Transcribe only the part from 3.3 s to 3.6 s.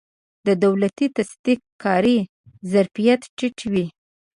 ټیټ